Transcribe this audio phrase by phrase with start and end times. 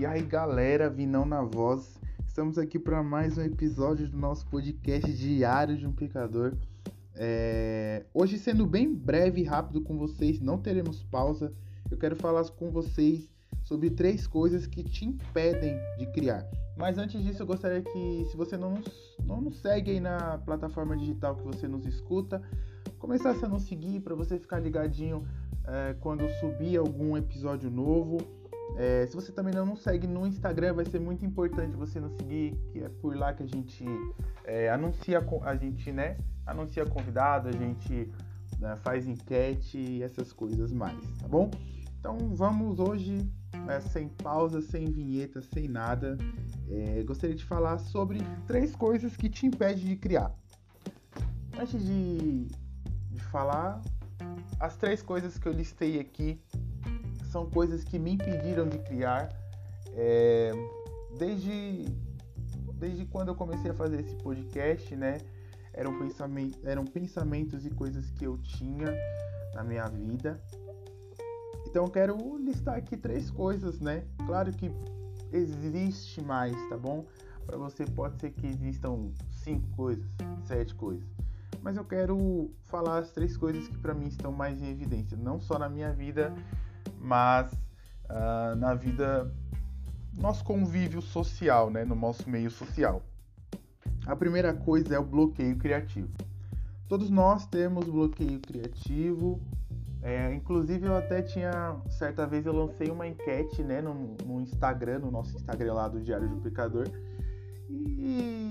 [0.00, 5.12] E aí galera, Vinão na voz, estamos aqui para mais um episódio do nosso podcast
[5.12, 6.54] Diário de um Pecador.
[7.14, 8.06] É...
[8.14, 11.52] Hoje, sendo bem breve e rápido com vocês, não teremos pausa.
[11.90, 13.28] Eu quero falar com vocês
[13.62, 16.48] sobre três coisas que te impedem de criar.
[16.78, 18.82] Mas antes disso, eu gostaria que, se você não,
[19.26, 22.40] não nos segue aí na plataforma digital que você nos escuta,
[22.98, 25.26] começasse a nos seguir para você ficar ligadinho
[25.66, 28.39] é, quando subir algum episódio novo.
[28.76, 32.12] É, se você também não nos segue no Instagram, vai ser muito importante você nos
[32.14, 33.84] seguir, que é por lá que a gente
[34.44, 36.16] é, anuncia a gente, né?
[36.46, 38.10] Anuncia convidado, a gente
[38.58, 41.50] né, faz enquete e essas coisas mais, tá bom?
[41.98, 43.30] Então vamos hoje,
[43.68, 46.16] é, sem pausa, sem vinheta, sem nada.
[46.68, 50.32] É, gostaria de falar sobre três coisas que te impedem de criar.
[51.58, 52.46] Antes de,
[53.10, 53.82] de falar,
[54.58, 56.40] as três coisas que eu listei aqui
[57.30, 59.28] são coisas que me impediram de criar
[59.94, 60.52] é,
[61.16, 61.86] desde,
[62.74, 65.18] desde quando eu comecei a fazer esse podcast, né?
[65.72, 68.92] Eram, pensamento, eram pensamentos e coisas que eu tinha
[69.54, 70.42] na minha vida.
[71.66, 74.04] Então eu quero listar aqui três coisas, né?
[74.26, 74.70] Claro que
[75.32, 77.06] existe mais, tá bom?
[77.46, 80.10] Para você pode ser que existam cinco coisas,
[80.44, 81.08] sete coisas
[81.62, 85.38] mas eu quero falar as três coisas que para mim estão mais em evidência, não
[85.38, 86.32] só na minha vida,
[87.00, 89.32] mas uh, na vida,
[90.16, 93.02] nosso convívio social, né, no nosso meio social.
[94.06, 96.10] A primeira coisa é o bloqueio criativo.
[96.88, 99.40] Todos nós temos bloqueio criativo.
[100.02, 105.00] É, inclusive eu até tinha certa vez eu lancei uma enquete, né, no, no Instagram,
[105.00, 106.40] no nosso Instagram lá do Diário do
[107.68, 108.50] e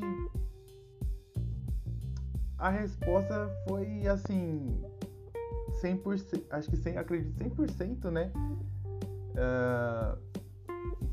[2.58, 4.82] a resposta foi assim
[5.82, 8.32] 100%, acho que 100, acredito 100%, né?
[9.36, 10.20] Uh,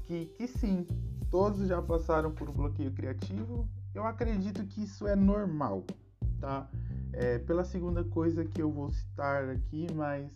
[0.02, 0.86] que, que sim,
[1.30, 3.68] todos já passaram por bloqueio criativo.
[3.94, 5.84] Eu acredito que isso é normal,
[6.40, 6.68] tá?
[7.12, 10.30] É, pela segunda coisa que eu vou citar aqui, mas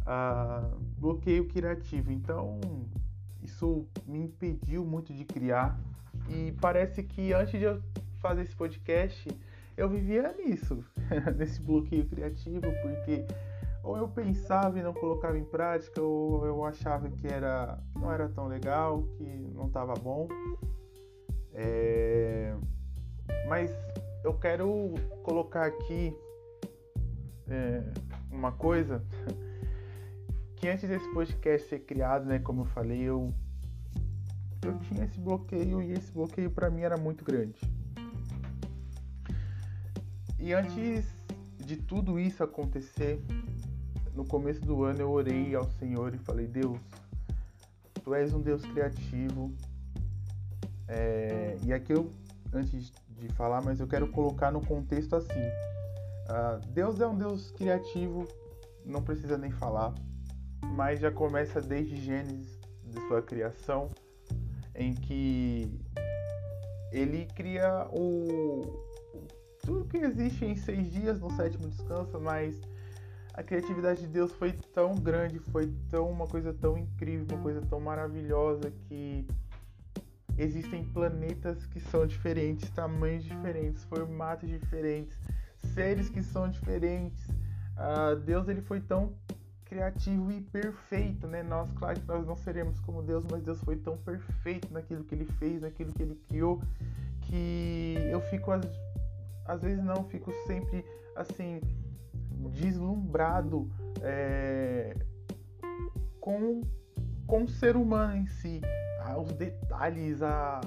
[0.00, 2.12] uh, bloqueio criativo.
[2.12, 2.60] Então,
[3.42, 5.78] isso me impediu muito de criar.
[6.28, 7.82] E parece que antes de eu
[8.20, 9.28] fazer esse podcast,
[9.80, 10.84] eu vivia nisso,
[11.38, 13.24] nesse bloqueio criativo, porque
[13.82, 18.28] ou eu pensava e não colocava em prática, ou eu achava que era não era
[18.28, 19.24] tão legal, que
[19.54, 20.28] não estava bom.
[21.54, 22.54] É...
[23.48, 23.72] Mas
[24.22, 24.92] eu quero
[25.22, 26.14] colocar aqui
[27.48, 27.82] é,
[28.30, 29.02] uma coisa
[30.56, 33.32] que antes desse podcast ser criado, né, como eu falei, eu
[34.62, 37.58] eu tinha esse bloqueio e esse bloqueio para mim era muito grande.
[40.40, 41.04] E antes
[41.58, 43.20] de tudo isso acontecer,
[44.14, 46.78] no começo do ano eu orei ao Senhor e falei: Deus,
[48.02, 49.52] Tu és um Deus criativo.
[50.88, 52.10] É, e aqui eu,
[52.52, 55.46] antes de falar, mas eu quero colocar no contexto assim:
[56.28, 58.26] uh, Deus é um Deus criativo,
[58.84, 59.94] não precisa nem falar,
[60.74, 63.90] mas já começa desde Gênesis de sua criação,
[64.74, 65.78] em que
[66.90, 68.89] ele cria o,
[69.70, 72.60] tudo que existe em seis dias no sétimo descanso, mas
[73.34, 77.60] a criatividade de Deus foi tão grande, foi tão uma coisa tão incrível, uma coisa
[77.60, 79.24] tão maravilhosa que
[80.36, 85.16] existem planetas que são diferentes, tamanhos diferentes, formatos diferentes,
[85.72, 87.28] seres que são diferentes.
[87.28, 89.12] Uh, Deus ele foi tão
[89.66, 91.44] criativo e perfeito, né?
[91.44, 95.14] Nós, claro que nós não seremos como Deus, mas Deus foi tão perfeito naquilo que
[95.14, 96.60] ele fez, naquilo que ele criou,
[97.20, 98.66] que eu fico às
[99.62, 100.84] vezes não, fico sempre
[101.16, 101.60] assim,
[102.52, 103.70] deslumbrado
[104.02, 104.94] é,
[106.20, 106.62] com,
[107.26, 108.60] com o ser humano em si,
[109.00, 110.60] ah, os detalhes, a,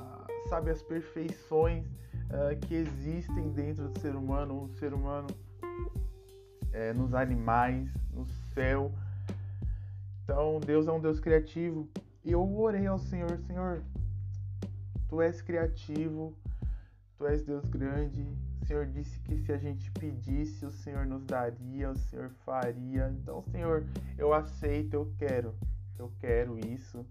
[0.50, 5.28] sabe, as perfeições uh, que existem dentro do ser humano, o ser humano
[6.72, 8.92] é, nos animais, no céu.
[10.24, 11.88] Então Deus é um Deus criativo.
[12.24, 13.84] E eu orei ao Senhor, Senhor,
[15.10, 16.36] Tu és criativo,
[17.18, 18.26] Tu és Deus grande,
[18.74, 23.08] Senhor disse que se a gente pedisse, o Senhor nos daria, o Senhor faria.
[23.10, 23.86] Então, Senhor,
[24.18, 25.54] eu aceito, eu quero.
[26.00, 27.06] Eu quero isso.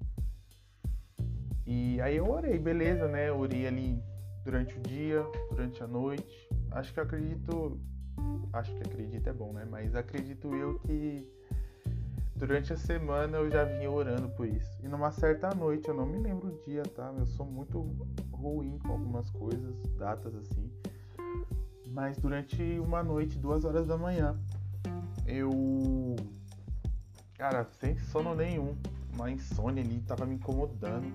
[1.64, 3.28] E aí eu orei, beleza, né?
[3.28, 4.02] Eu orei ali
[4.44, 6.48] durante o dia, durante a noite.
[6.72, 7.80] Acho que acredito.
[8.52, 9.64] Acho que acredito é bom, né?
[9.64, 11.24] Mas acredito eu que
[12.34, 14.80] durante a semana eu já vinha orando por isso.
[14.82, 17.14] E numa certa noite, eu não me lembro o dia, tá?
[17.16, 17.78] Eu sou muito
[18.32, 20.68] ruim com algumas coisas, datas assim.
[21.92, 24.34] Mas durante uma noite, duas horas da manhã,
[25.26, 26.16] eu.
[27.36, 28.74] Cara, sem sono nenhum.
[29.12, 31.12] uma insônia ali, tava me incomodando.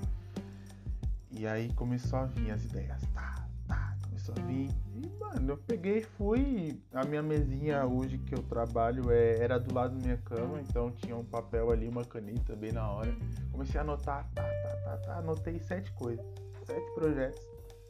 [1.32, 4.70] E aí começou a vir as ideias, tá, tá, começou a vir.
[4.96, 6.80] E, mano, eu peguei e fui.
[6.94, 10.92] A minha mesinha hoje que eu trabalho é, era do lado da minha cama, então
[10.92, 13.16] tinha um papel ali, uma caneta bem na hora.
[13.52, 15.18] Comecei a anotar, tá, tá, tá, tá.
[15.18, 16.26] Anotei sete coisas,
[16.66, 17.48] sete projetos,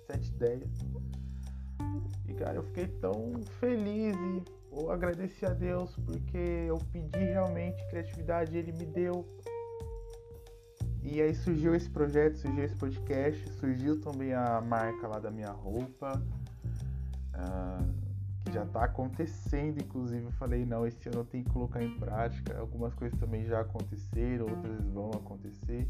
[0.07, 0.69] sete ideias.
[2.27, 6.37] E cara, eu fiquei tão feliz e eu agradeci a Deus porque
[6.67, 9.25] eu pedi realmente criatividade e Ele me deu.
[11.01, 15.51] E aí surgiu esse projeto, surgiu esse podcast, surgiu também a marca lá da minha
[15.51, 16.21] roupa,
[17.33, 17.93] uh,
[18.43, 21.97] que já está acontecendo, inclusive eu falei, não, esse ano eu tenho que colocar em
[21.97, 22.59] prática.
[22.59, 25.87] Algumas coisas também já aconteceram, outras vão acontecer.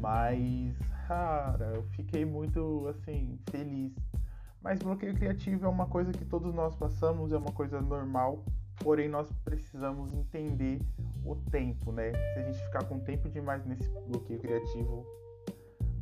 [0.00, 0.74] Mas,
[1.06, 3.92] cara, eu fiquei muito assim, feliz
[4.60, 8.44] mas bloqueio criativo é uma coisa que todos nós passamos, é uma coisa normal,
[8.76, 10.80] porém nós precisamos entender
[11.24, 12.12] o tempo, né?
[12.12, 15.06] Se a gente ficar com tempo demais nesse bloqueio criativo,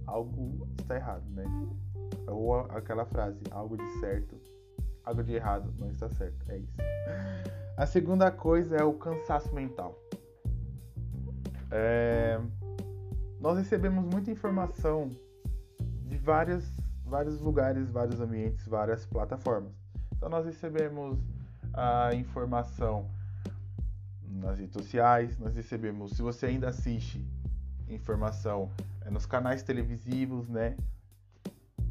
[0.07, 1.45] algo está errado, né?
[2.27, 4.41] Ou aquela frase, algo de certo,
[5.05, 6.77] algo de errado não está certo, é isso.
[7.77, 9.99] A segunda coisa é o cansaço mental.
[11.71, 12.41] É...
[13.39, 15.11] Nós recebemos muita informação
[16.07, 16.65] de várias
[17.07, 19.73] vários lugares, vários ambientes, várias plataformas.
[20.17, 21.19] Então nós recebemos
[21.73, 23.09] a informação
[24.29, 27.25] nas redes sociais, nós recebemos, se você ainda assiste,
[27.89, 28.71] informação
[29.03, 30.77] é, nos canais televisivos, né?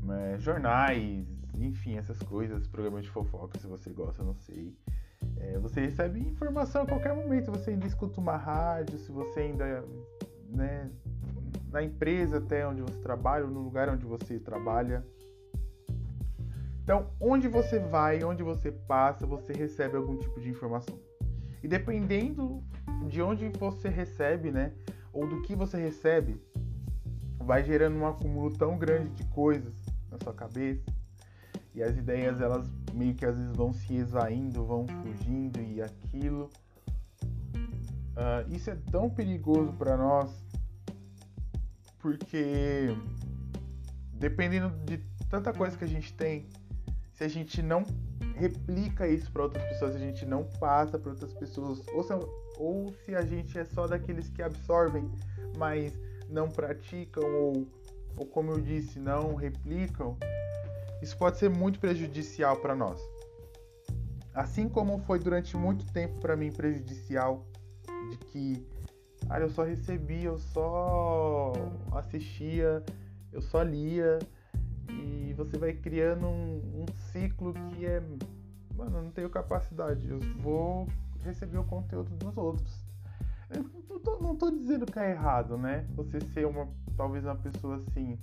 [0.08, 1.26] É, jornais,
[1.56, 4.76] enfim, essas coisas, programas de fofoca, se você gosta, não sei.
[5.38, 9.84] É, você recebe informação a qualquer momento, você ainda escuta uma rádio, se você ainda,
[10.50, 10.92] né,
[11.76, 15.06] na empresa até onde você trabalha, ou no lugar onde você trabalha.
[16.82, 20.98] Então, onde você vai, onde você passa, você recebe algum tipo de informação.
[21.62, 22.64] E dependendo
[23.10, 24.72] de onde você recebe, né,
[25.12, 26.42] ou do que você recebe,
[27.40, 29.74] vai gerando um acúmulo tão grande de coisas
[30.10, 30.86] na sua cabeça.
[31.74, 36.50] E as ideias, elas meio que às vezes vão se esvaindo, vão fugindo e aquilo.
[38.16, 40.45] Uh, isso é tão perigoso para nós
[42.06, 42.96] porque
[44.14, 46.48] dependendo de tanta coisa que a gente tem,
[47.16, 47.84] se a gente não
[48.36, 52.14] replica isso para outras pessoas, se a gente não passa para outras pessoas, ou se,
[52.60, 55.10] ou se a gente é só daqueles que absorvem,
[55.58, 55.98] mas
[56.30, 57.68] não praticam, ou,
[58.16, 60.16] ou como eu disse, não replicam,
[61.02, 63.02] isso pode ser muito prejudicial para nós.
[64.32, 67.44] Assim como foi durante muito tempo para mim prejudicial
[68.12, 68.75] de que
[69.30, 71.54] ah, eu só recebia, eu só
[71.94, 72.84] assistia,
[73.32, 74.20] eu só lia.
[74.90, 78.02] E você vai criando um, um ciclo que é.
[78.76, 80.08] Mano, eu não tenho capacidade.
[80.08, 80.88] Eu vou
[81.24, 82.86] receber o conteúdo dos outros.
[83.50, 85.88] Eu não tô, não tô dizendo que é errado, né?
[85.96, 86.68] Você ser uma.
[86.96, 88.20] Talvez uma pessoa assim.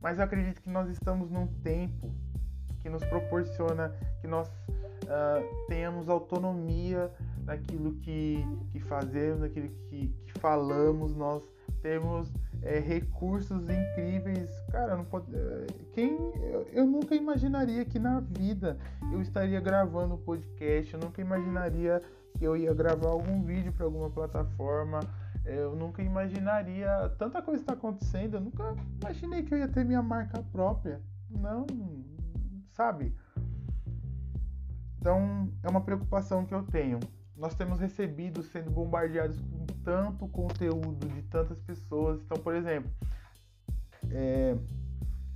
[0.00, 2.12] Mas eu acredito que nós estamos num tempo
[2.80, 7.10] que nos proporciona que nós uh, tenhamos autonomia
[7.46, 11.48] naquilo que, que fazemos, naquilo que, que falamos, nós
[11.80, 12.32] temos
[12.62, 14.50] é, recursos incríveis.
[14.72, 18.76] Cara, não pode, é, quem eu, eu, nunca imaginaria que na vida
[19.12, 22.02] eu estaria gravando um podcast, eu nunca imaginaria
[22.36, 25.00] que eu ia gravar algum vídeo para alguma plataforma.
[25.44, 28.34] Eu nunca imaginaria tanta coisa está acontecendo.
[28.34, 31.00] Eu nunca imaginei que eu ia ter minha marca própria.
[31.30, 31.64] Não,
[32.72, 33.14] sabe?
[34.98, 36.98] Então é uma preocupação que eu tenho
[37.36, 42.20] nós temos recebido sendo bombardeados com tanto conteúdo de tantas pessoas.
[42.22, 42.90] Então, por exemplo,
[44.10, 44.56] é,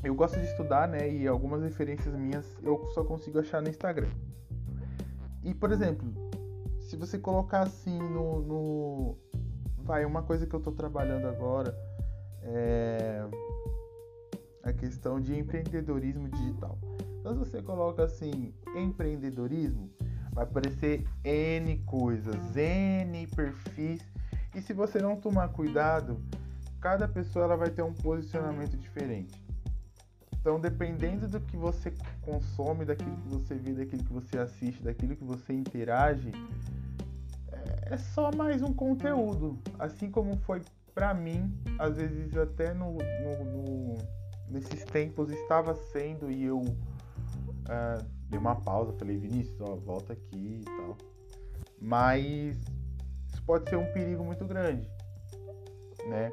[0.02, 1.10] eu gosto de estudar, né?
[1.12, 4.08] E algumas referências minhas eu só consigo achar no Instagram.
[5.44, 6.12] E, por exemplo,
[6.80, 9.18] se você colocar assim no, no
[9.78, 11.74] vai uma coisa que eu estou trabalhando agora
[12.42, 13.22] é
[14.62, 16.78] a questão de empreendedorismo digital.
[17.18, 19.90] Então, se você coloca assim empreendedorismo,
[20.32, 24.00] vai aparecer N coisas, N perfis.
[24.54, 26.20] E se você não tomar cuidado,
[26.80, 29.40] cada pessoa ela vai ter um posicionamento diferente.
[30.40, 35.14] Então, dependendo do que você consome, daquilo que você vê, daquilo que você assiste, daquilo
[35.14, 36.32] que você interage,
[37.90, 39.58] é só mais um conteúdo.
[39.78, 40.62] Assim como foi
[40.94, 43.98] para mim, às vezes até no, no, no,
[44.48, 50.60] nesses tempos estava sendo e eu uh, dei uma pausa, falei, Vinícius, ó, volta aqui
[50.60, 50.96] e tal.
[51.80, 52.56] Mas
[53.28, 54.88] isso pode ser um perigo muito grande,
[56.06, 56.30] né?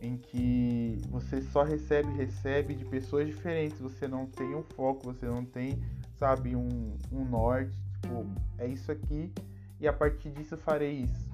[0.00, 5.26] Em que você só recebe, recebe de pessoas diferentes, você não tem um foco, você
[5.26, 5.82] não tem,
[6.16, 8.26] sabe, um, um norte, tipo,
[8.58, 9.32] é isso aqui
[9.80, 11.30] e a partir disso eu farei isso.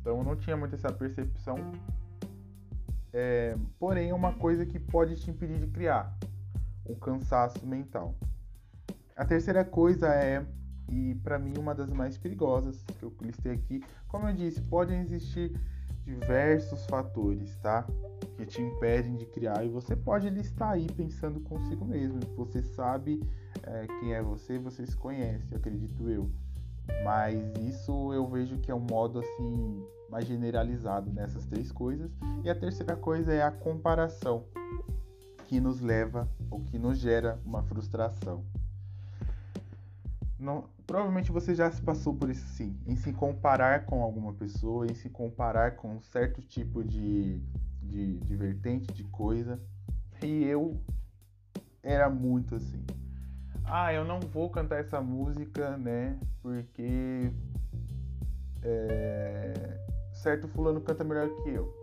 [0.00, 1.56] Então eu não tinha muito essa percepção.
[3.12, 6.16] É, porém, é uma coisa que pode te impedir de criar
[6.84, 8.14] o cansaço mental.
[9.16, 10.44] A terceira coisa é,
[10.90, 15.00] e para mim uma das mais perigosas que eu listei aqui, como eu disse, podem
[15.00, 15.58] existir
[16.04, 17.86] diversos fatores, tá?
[18.36, 22.20] Que te impedem de criar e você pode listar aí pensando consigo mesmo.
[22.36, 23.22] Você sabe
[23.62, 26.30] é, quem é você, você se conhece, acredito eu.
[27.02, 32.12] Mas isso eu vejo que é um modo assim mais generalizado nessas três coisas.
[32.44, 34.44] E a terceira coisa é a comparação,
[35.46, 38.44] que nos leva ou que nos gera uma frustração.
[40.38, 44.86] Não, provavelmente você já se passou por isso sim, em se comparar com alguma pessoa,
[44.86, 47.40] em se comparar com um certo tipo de,
[47.82, 49.58] de, de vertente de coisa.
[50.22, 50.78] E eu
[51.82, 52.84] era muito assim.
[53.64, 56.18] Ah, eu não vou cantar essa música, né?
[56.42, 57.32] Porque
[58.62, 59.80] é,
[60.12, 61.74] certo fulano canta melhor que eu.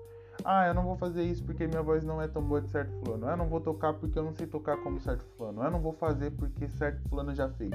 [0.46, 2.92] Ah, eu não vou fazer isso porque minha voz não é tão boa de certo
[3.00, 3.28] fulano.
[3.28, 5.64] Eu não vou tocar porque eu não sei tocar como certo fulano.
[5.64, 7.72] Eu não vou fazer porque certo fulano já fez.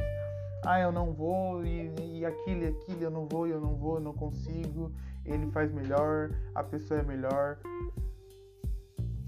[0.65, 3.97] Ah, eu não vou e, e aquilo e aquilo, eu não vou, eu não vou,
[3.97, 4.93] eu não consigo.
[5.25, 7.59] Ele faz melhor, a pessoa é melhor.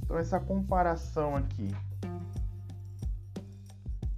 [0.03, 1.71] Então essa comparação aqui,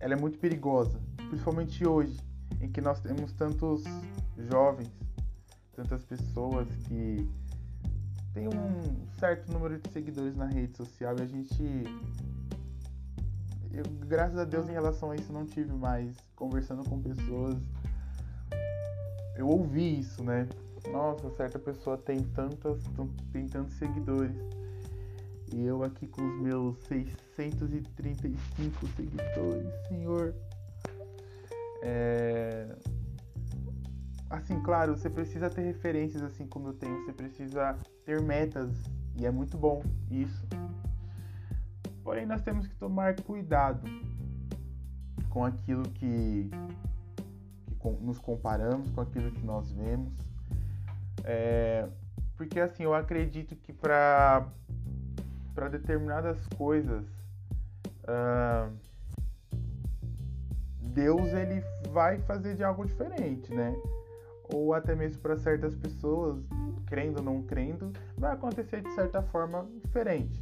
[0.00, 2.16] ela é muito perigosa, principalmente hoje,
[2.60, 3.84] em que nós temos tantos
[4.38, 4.90] jovens
[5.74, 7.28] tantas pessoas que
[8.32, 11.84] têm um certo número de seguidores na rede social e a gente.
[13.74, 17.56] Eu, graças a Deus, em relação a isso, não tive mais conversando com pessoas.
[19.36, 20.46] Eu ouvi isso, né?
[20.90, 22.82] Nossa, certa pessoa tem tantas,
[23.32, 24.36] tem tantos seguidores.
[25.54, 26.78] E eu aqui com os meus
[27.36, 30.34] 635 seguidores, senhor.
[31.82, 32.76] É,
[34.30, 38.70] assim, claro, você precisa ter referências assim como eu tenho, você precisa ter metas
[39.16, 40.46] e é muito bom isso.
[42.02, 43.82] Porém, nós temos que tomar cuidado
[45.30, 46.50] com aquilo que,
[47.66, 50.12] que nos comparamos, com aquilo que nós vemos.
[51.24, 51.88] É,
[52.36, 54.46] porque assim, eu acredito que para
[55.70, 57.06] determinadas coisas
[58.02, 58.72] uh,
[60.80, 63.74] Deus ele vai fazer de algo diferente, né?
[64.54, 66.42] ou até mesmo para certas pessoas,
[66.86, 70.41] crendo ou não crendo, vai acontecer de certa forma diferente.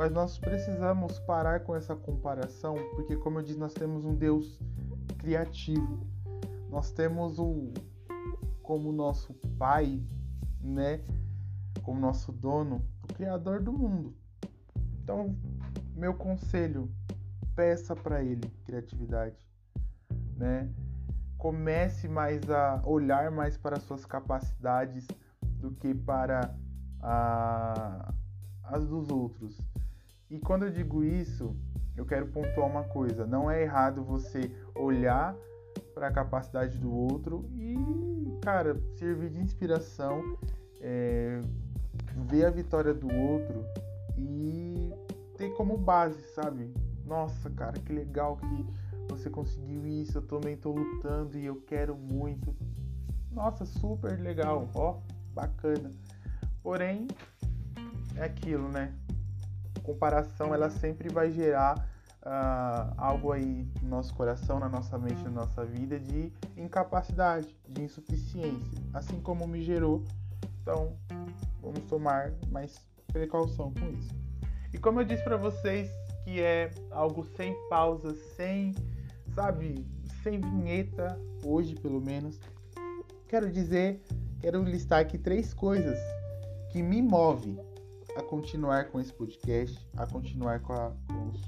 [0.00, 4.58] Mas nós precisamos parar com essa comparação, porque como eu disse, nós temos um Deus
[5.18, 6.06] criativo.
[6.70, 7.70] Nós temos o
[8.62, 10.02] como nosso pai,
[10.58, 11.04] né,
[11.82, 14.16] como nosso dono, o criador do mundo.
[15.02, 15.36] Então,
[15.94, 16.90] meu conselho,
[17.54, 19.36] peça para ele criatividade,
[20.34, 20.72] né?
[21.36, 25.06] comece mais a olhar mais para suas capacidades
[25.42, 26.56] do que para
[27.02, 28.14] a,
[28.64, 29.60] as dos outros.
[30.30, 31.56] E quando eu digo isso,
[31.96, 35.36] eu quero pontuar uma coisa: não é errado você olhar
[35.92, 37.76] para a capacidade do outro e,
[38.40, 40.38] cara, servir de inspiração,
[40.80, 41.40] é,
[42.28, 43.64] ver a vitória do outro
[44.16, 44.92] e
[45.36, 46.72] ter como base, sabe?
[47.04, 48.66] Nossa, cara, que legal que
[49.08, 52.54] você conseguiu isso, eu também tô lutando e eu quero muito.
[53.32, 54.98] Nossa, super legal, ó,
[55.34, 55.90] bacana.
[56.62, 57.08] Porém,
[58.16, 58.94] é aquilo, né?
[59.82, 61.88] Comparação, ela sempre vai gerar
[62.24, 67.82] uh, algo aí no nosso coração, na nossa mente, na nossa vida de incapacidade, de
[67.82, 70.04] insuficiência, assim como me gerou.
[70.62, 70.96] Então,
[71.60, 72.78] vamos tomar mais
[73.12, 74.14] precaução com isso.
[74.72, 75.90] E como eu disse para vocês,
[76.24, 78.74] que é algo sem pausa, sem
[79.34, 79.86] sabe,
[80.22, 82.38] sem vinheta, hoje pelo menos.
[83.28, 84.02] Quero dizer,
[84.40, 85.98] quero listar aqui três coisas
[86.70, 87.58] que me movem
[88.20, 91.42] a continuar com esse podcast, a continuar com, a, com os,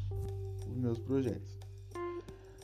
[0.67, 1.59] os, meus projetos.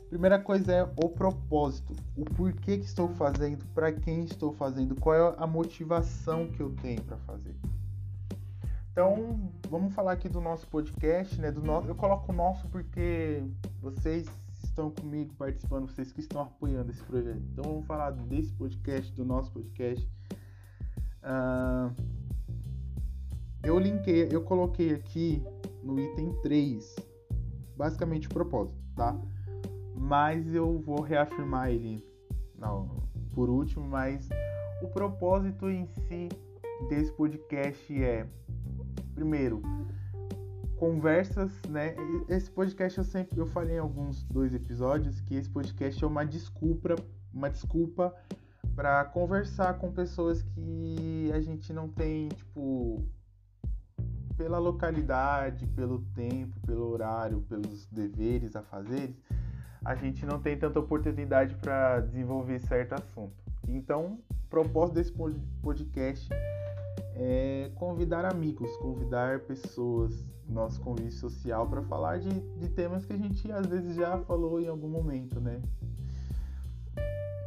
[0.08, 5.14] Primeira coisa é o propósito, o porquê que estou fazendo, para quem estou fazendo, qual
[5.14, 7.54] é a motivação que eu tenho para fazer.
[8.90, 11.52] Então, vamos falar aqui do nosso podcast, né?
[11.52, 13.44] Do nosso, eu coloco o nosso porque
[13.80, 14.26] vocês
[14.64, 17.42] estão comigo participando, vocês que estão apoiando esse projeto.
[17.52, 20.08] Então vamos falar desse podcast, do nosso podcast.
[21.22, 22.17] Uh,
[23.62, 25.42] eu linkei, eu coloquei aqui
[25.82, 26.96] no item 3,
[27.76, 29.16] basicamente o propósito, tá?
[29.94, 32.04] Mas eu vou reafirmar ele
[32.58, 34.28] não, por último, mas
[34.82, 36.28] o propósito em si
[36.88, 38.26] desse podcast é
[39.14, 39.62] primeiro
[40.78, 41.96] conversas, né?
[42.28, 46.24] Esse podcast eu sempre eu falei em alguns dois episódios que esse podcast é uma
[46.24, 46.94] desculpa,
[47.34, 48.14] uma desculpa
[48.76, 53.04] para conversar com pessoas que a gente não tem, tipo,
[54.38, 59.14] pela localidade, pelo tempo, pelo horário, pelos deveres a fazer,
[59.84, 63.34] a gente não tem tanta oportunidade para desenvolver certo assunto.
[63.66, 65.12] Então, o propósito desse
[65.60, 66.28] podcast
[67.16, 73.16] é convidar amigos, convidar pessoas, nosso convívio social, para falar de, de temas que a
[73.18, 75.60] gente às vezes já falou em algum momento, né?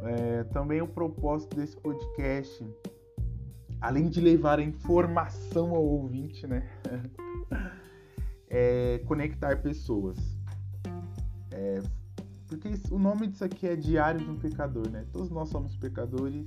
[0.02, 2.64] É, também o propósito desse podcast,
[3.82, 6.62] além de levar a informação ao ouvinte, né?
[8.48, 10.16] é conectar pessoas.
[11.50, 11.82] É,
[12.46, 15.04] porque o nome disso aqui é Diário de um Pecador, né?
[15.12, 16.46] Todos nós somos pecadores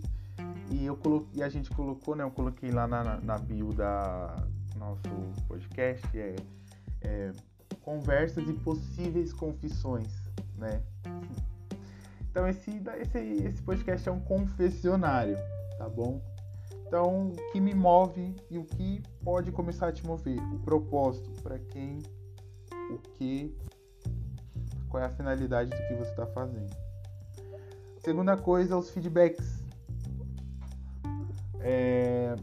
[0.71, 1.27] e, eu colo...
[1.33, 2.23] e a gente colocou, né?
[2.23, 5.01] Eu coloquei lá na, na bio da nosso
[5.47, 6.35] podcast é,
[7.01, 7.31] é
[7.81, 10.81] conversas e possíveis confissões, né?
[12.31, 15.37] Então esse, esse, esse podcast é um confessionário,
[15.77, 16.21] tá bom?
[16.87, 20.39] Então, o que me move e o que pode começar a te mover?
[20.53, 21.99] O propósito, para quem,
[22.91, 23.55] o que,
[24.89, 26.71] qual é a finalidade do que você está fazendo.
[27.99, 29.63] Segunda coisa, os feedbacks.
[31.59, 32.35] É...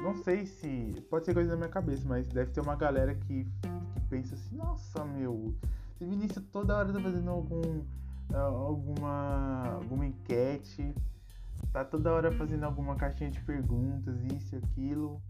[0.00, 1.04] Não sei se.
[1.10, 4.56] Pode ser coisa da minha cabeça, mas deve ter uma galera que, que pensa assim:
[4.56, 5.54] nossa, meu,
[5.94, 7.84] esse Vinícius toda hora tá fazendo algum
[8.32, 10.94] alguma, alguma enquete,
[11.74, 15.20] tá toda hora fazendo alguma caixinha de perguntas, isso e aquilo.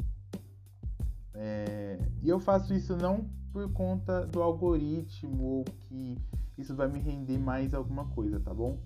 [1.33, 6.19] É, e eu faço isso não por conta do algoritmo ou que
[6.59, 8.79] isso vai me render mais alguma coisa, tá bom?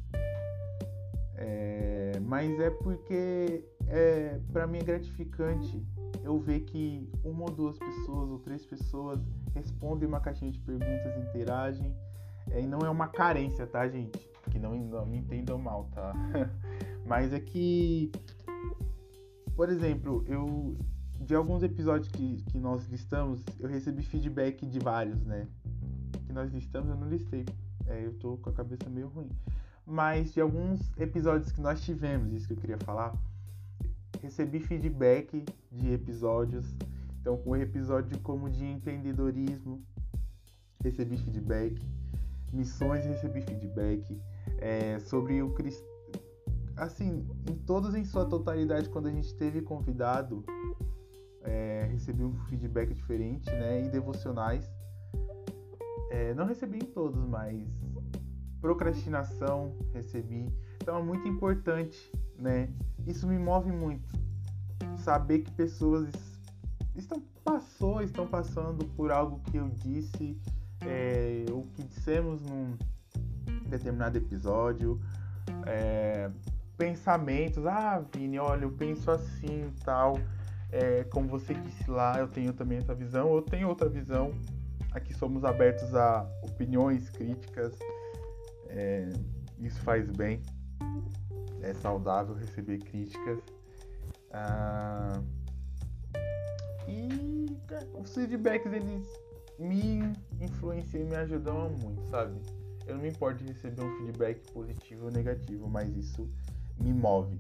[1.35, 5.85] É, mas é porque é, para mim é gratificante
[6.23, 9.19] eu ver que uma ou duas pessoas ou três pessoas
[9.53, 11.93] respondem uma caixinha de perguntas, interagem
[12.53, 14.31] é, e não é uma carência, tá, gente?
[14.49, 16.15] Que não, não me entendam mal, tá?
[17.09, 18.13] Mas é que,
[19.57, 20.77] por exemplo, eu
[21.21, 25.49] de alguns episódios que, que nós listamos, eu recebi feedback de vários, né?
[26.27, 27.45] Que nós listamos, eu não listei.
[27.87, 29.31] É, eu tô com a cabeça meio ruim.
[29.85, 33.17] Mas de alguns episódios que nós tivemos, isso que eu queria falar,
[34.23, 36.75] recebi feedback de episódios.
[37.21, 39.83] Então, com o episódio como de empreendedorismo,
[40.83, 41.81] recebi feedback
[42.53, 44.21] missões recebi feedback
[44.59, 45.98] é, sobre o cristão.
[46.79, 50.45] Assim, em todos em sua totalidade, quando a gente teve convidado,
[51.43, 53.85] é, recebi um feedback diferente, né?
[53.85, 54.71] E devocionais.
[56.11, 57.67] É, não recebi em todos, mas
[58.61, 60.53] procrastinação recebi.
[60.81, 62.73] Então é muito importante, né?
[63.07, 64.09] Isso me move muito.
[64.99, 66.09] Saber que pessoas
[66.95, 70.39] estão passou, estão passando por algo que eu disse
[70.83, 72.77] é, o que dissemos num
[73.69, 75.01] determinado episódio,
[75.67, 76.31] é,
[76.79, 80.19] pensamentos, ah, Vini, olha, eu penso assim tal.
[80.71, 84.33] É, como você disse lá, eu tenho também essa visão, eu tenho outra visão.
[84.93, 87.77] Aqui somos abertos a opiniões, críticas.
[88.69, 89.09] É,
[89.59, 90.41] isso faz bem.
[91.61, 93.41] É saudável receber críticas.
[94.31, 95.21] Ah,
[96.87, 97.09] e
[98.01, 99.07] os feedbacks eles
[99.59, 102.41] me influenciam e me ajudam muito, sabe?
[102.87, 106.29] Eu não me importo de receber um feedback positivo ou negativo, mas isso
[106.81, 107.39] me move.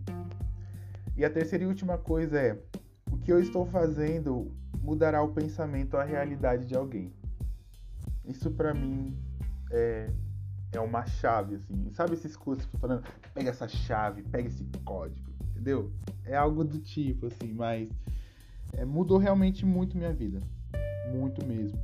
[1.17, 2.59] E a terceira e última coisa é:
[3.11, 7.13] o que eu estou fazendo mudará o pensamento, a realidade de alguém.
[8.25, 9.17] Isso para mim
[9.71, 10.11] é,
[10.73, 11.91] é uma chave, assim.
[11.93, 13.05] Sabe esses cursos que falando?
[13.35, 15.91] Pega essa chave, pega esse código, entendeu?
[16.25, 17.89] É algo do tipo, assim, mas
[18.75, 20.41] é, mudou realmente muito minha vida.
[21.11, 21.79] Muito mesmo.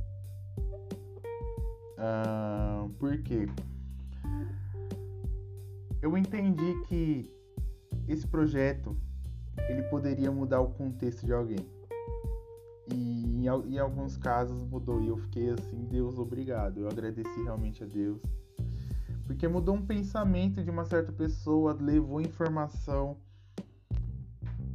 [1.97, 3.47] Uh, por quê?
[6.01, 7.34] Eu entendi que
[8.07, 8.97] esse projeto
[9.69, 11.65] ele poderia mudar o contexto de alguém.
[12.87, 15.01] E em, em, alguns casos mudou.
[15.01, 16.79] E eu fiquei assim, Deus, obrigado.
[16.79, 18.21] Eu agradeci realmente a Deus.
[19.25, 23.17] Porque mudou um pensamento de uma certa pessoa, levou informação.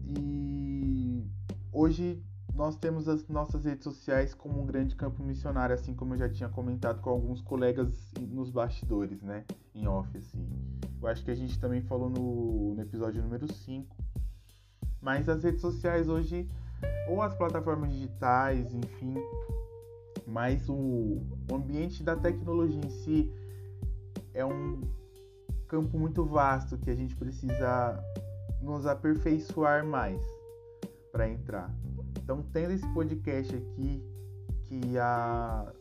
[0.04, 1.24] E
[1.72, 2.20] hoje
[2.52, 6.28] nós temos as nossas redes sociais como um grande campo missionário, assim como eu já
[6.28, 9.44] tinha comentado com alguns colegas nos bastidores, né?
[9.72, 10.46] Em off, assim.
[11.00, 13.96] Eu acho que a gente também falou no, no episódio número 5.
[15.00, 16.46] Mas as redes sociais hoje,
[17.08, 19.14] ou as plataformas digitais, enfim,
[20.26, 23.32] mas o, ambiente da tecnologia em si
[24.34, 24.80] é um
[25.66, 27.98] campo muito vasto que a gente precisa
[28.60, 30.22] nos aperfeiçoar mais
[31.10, 31.74] para entrar.
[32.22, 34.04] Então, tendo esse podcast aqui,
[34.64, 35.72] que há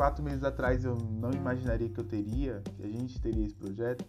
[0.00, 4.02] quatro meses atrás eu não imaginaria que eu teria, que a gente teria esse projeto,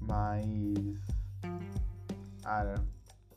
[0.00, 0.98] mas
[2.42, 2.74] Cara,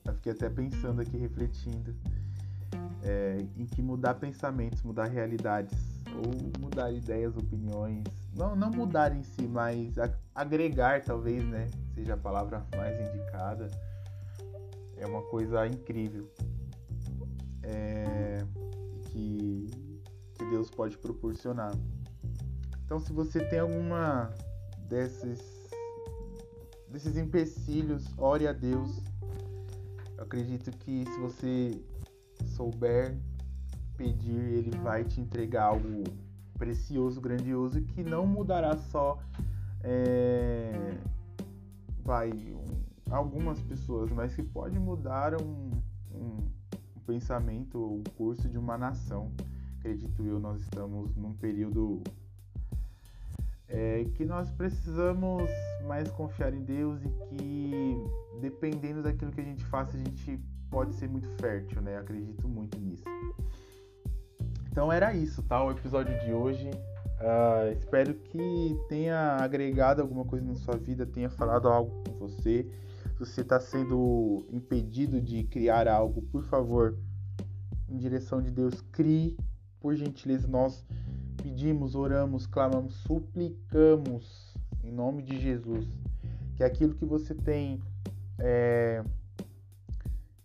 [0.04, 1.96] eu fiquei até pensando aqui, refletindo,
[3.04, 5.78] é, em que mudar pensamentos, mudar realidades,
[6.12, 8.04] ou mudar ideias, opiniões,
[8.36, 9.94] não, não mudar em si, mas
[10.34, 11.70] agregar talvez, né?
[11.94, 13.70] Seja a palavra mais indicada.
[14.98, 16.28] É uma coisa incrível.
[17.62, 18.44] É,
[20.54, 21.74] Deus pode proporcionar.
[22.86, 24.32] Então, se você tem alguma
[24.88, 25.42] desses,
[26.90, 29.02] desses empecilhos, ore a Deus.
[30.16, 31.84] Eu acredito que se você
[32.46, 33.18] souber
[33.98, 36.04] pedir, Ele vai te entregar algo
[36.56, 39.20] precioso, grandioso, que não mudará só
[39.82, 40.96] é,
[42.06, 45.72] vai um, algumas pessoas, mas que pode mudar um,
[46.12, 46.38] um,
[46.96, 49.32] um pensamento, o curso de uma nação.
[49.84, 52.02] Acredito eu, nós estamos num período
[53.68, 55.44] é, que nós precisamos
[55.86, 57.98] mais confiar em Deus e que
[58.40, 60.40] dependendo daquilo que a gente faça, a gente
[60.72, 61.98] pode ser muito fértil, né?
[61.98, 63.04] Acredito muito nisso.
[64.72, 65.62] Então era isso, tá?
[65.62, 66.72] O episódio de hoje.
[67.20, 72.66] Uh, espero que tenha agregado alguma coisa na sua vida, tenha falado algo com você.
[73.18, 76.98] Se você está sendo impedido de criar algo, por favor,
[77.90, 79.36] em direção de Deus, crie.
[79.84, 80.86] Por gentileza, nós
[81.42, 85.86] pedimos, oramos, clamamos, suplicamos em nome de Jesus
[86.56, 87.82] que aquilo que você tem
[88.40, 89.04] é,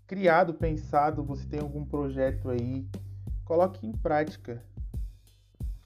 [0.08, 2.84] criado, pensado, você tem algum projeto aí,
[3.44, 4.60] coloque em prática.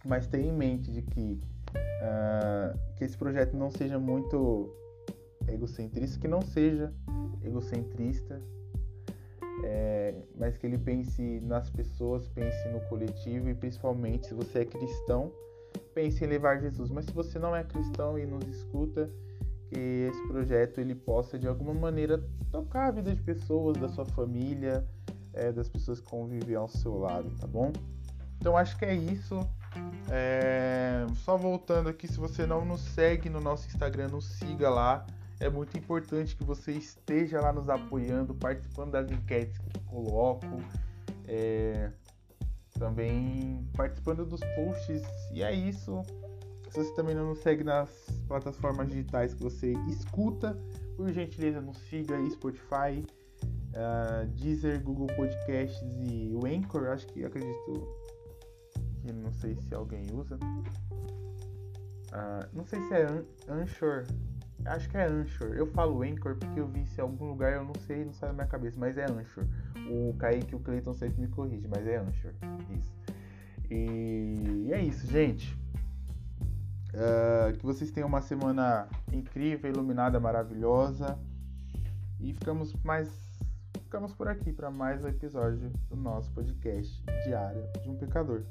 [0.02, 1.38] Mas tenha em mente de que,
[1.76, 4.74] uh, que esse projeto não seja muito
[5.46, 6.90] egocentrista, que não seja
[7.44, 8.40] egocentrista,
[9.62, 14.64] é, mas que ele pense nas pessoas, pense no coletivo e principalmente se você é
[14.64, 15.32] cristão,
[15.94, 16.90] pense em levar Jesus.
[16.90, 19.10] Mas se você não é cristão e nos escuta,
[19.68, 24.04] que esse projeto ele possa de alguma maneira tocar a vida de pessoas, da sua
[24.04, 24.86] família,
[25.32, 27.72] é, das pessoas que convivem ao seu lado, tá bom?
[28.38, 29.38] Então acho que é isso.
[30.10, 31.06] É...
[31.24, 35.06] Só voltando aqui, se você não nos segue no nosso Instagram, nos siga lá.
[35.42, 40.46] É muito importante que você esteja lá nos apoiando, participando das enquetes que coloco,
[41.26, 41.90] é,
[42.78, 45.02] também participando dos posts.
[45.32, 46.00] E é isso.
[46.70, 47.90] Se você também não nos segue nas
[48.28, 50.56] plataformas digitais que você escuta,
[50.96, 53.04] por gentileza, nos siga Spotify,
[53.72, 56.86] uh, Deezer, Google Podcasts e o Anchor.
[56.86, 57.88] Acho que acredito
[59.00, 60.36] que não sei se alguém usa.
[62.12, 64.06] Uh, não sei se é Anchor
[64.64, 65.48] Acho que é Anchor.
[65.54, 68.28] Eu falo Anchor porque eu vi isso em algum lugar, eu não sei, não sai
[68.28, 69.44] da minha cabeça, mas é Anchor.
[69.90, 72.32] O Kaique e o Cleiton sempre me corrigem, mas é Anchor.
[72.78, 72.94] Isso.
[73.70, 75.56] E é isso, gente.
[76.94, 81.18] Uh, que vocês tenham uma semana incrível, iluminada, maravilhosa.
[82.20, 83.08] E ficamos mais.
[83.84, 88.44] Ficamos por aqui para mais um episódio do nosso podcast Diário de um Pecador.